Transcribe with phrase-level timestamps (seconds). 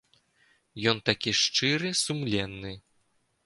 [0.93, 2.73] Ён такі шчыры, сумленны.